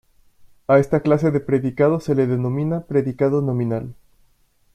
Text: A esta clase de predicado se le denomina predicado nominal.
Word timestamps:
A 0.65 0.79
esta 0.79 1.01
clase 1.01 1.29
de 1.29 1.39
predicado 1.39 1.99
se 1.99 2.15
le 2.15 2.25
denomina 2.25 2.85
predicado 2.87 3.43
nominal. 3.43 3.93